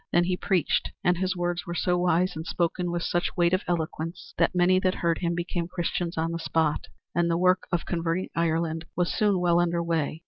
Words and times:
Then 0.11 0.23
he 0.23 0.35
preached, 0.35 0.89
and 1.03 1.19
his 1.19 1.35
words 1.35 1.67
were 1.67 1.75
so 1.75 1.95
wise 1.95 2.35
and 2.35 2.43
spoken 2.47 2.89
with 2.89 3.03
such 3.03 3.37
weight 3.37 3.53
of 3.53 3.61
eloquence 3.67 4.33
that 4.39 4.55
many 4.55 4.79
that 4.79 4.95
heard 4.95 5.19
him 5.19 5.35
became 5.35 5.67
Christians 5.67 6.17
on 6.17 6.31
the 6.31 6.39
spot, 6.39 6.87
and 7.13 7.29
the 7.29 7.37
work 7.37 7.67
of 7.71 7.85
converting 7.85 8.29
Ireland 8.35 8.85
was 8.95 9.13
soon 9.13 9.37
well 9.39 9.59
under 9.59 9.83
way. 9.83 10.19